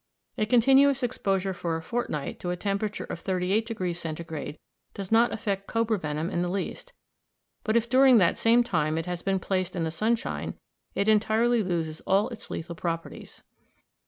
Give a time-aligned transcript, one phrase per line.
[0.35, 4.57] A continuous exposure for a fortnight to a temperature of 38° Centigrade
[4.95, 6.91] does not affect cobra venom in the least;
[7.63, 10.55] but if during that same time it has been placed in the sunshine,
[10.95, 13.43] it entirely loses all its lethal properties.